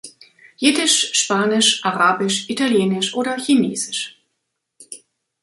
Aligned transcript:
Jiddisch, 0.61 1.11
Spanisch, 1.13 1.85
Arabisch, 1.85 2.49
Italienisch 2.49 3.13
oder 3.13 3.37
Chinesisch. 3.37 4.19